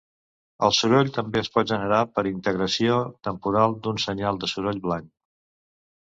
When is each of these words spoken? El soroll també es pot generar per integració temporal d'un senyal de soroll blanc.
El 0.67 0.71
soroll 0.75 1.09
també 1.17 1.41
es 1.41 1.49
pot 1.57 1.67
generar 1.71 1.99
per 2.15 2.23
integració 2.29 2.95
temporal 3.27 3.75
d'un 3.83 4.01
senyal 4.05 4.41
de 4.45 4.49
soroll 4.53 4.81
blanc. 4.87 5.11